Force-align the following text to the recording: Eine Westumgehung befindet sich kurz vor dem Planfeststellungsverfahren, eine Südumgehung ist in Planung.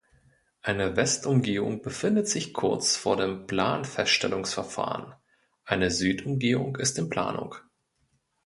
Eine 0.63 0.95
Westumgehung 0.95 1.83
befindet 1.83 2.27
sich 2.27 2.55
kurz 2.55 2.95
vor 2.95 3.17
dem 3.17 3.45
Planfeststellungsverfahren, 3.45 5.13
eine 5.63 5.91
Südumgehung 5.91 6.75
ist 6.77 6.97
in 6.97 7.07
Planung. 7.07 7.53